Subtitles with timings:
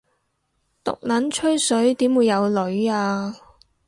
[0.83, 3.35] 毒撚吹水點會有女吖